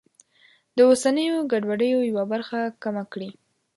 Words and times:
د 0.75 0.77
اوسنیو 0.89 1.47
ګډوډیو 1.51 1.99
یوه 2.09 2.23
برخه 2.31 2.59
کمه 2.83 3.03
کړي. 3.11 3.29